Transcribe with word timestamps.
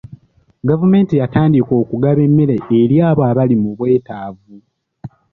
Gavumenti 0.69 1.13
yatandika 1.21 1.71
okugaba 1.81 2.19
emmere 2.27 2.55
eri 2.79 2.97
abo 3.07 3.21
abaali 3.29 3.55
mu 3.61 3.69
bwetaavu. 3.77 4.55